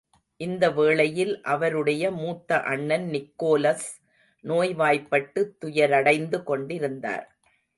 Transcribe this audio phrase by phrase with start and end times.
[0.39, 3.87] இந்த வேளையில் அவருடைய மூத்த அண்ணன் நிக்கோலஸ்
[4.43, 7.27] நோய்வாய்பட்டு துயரடைந்து கொண்டிருந்தார்.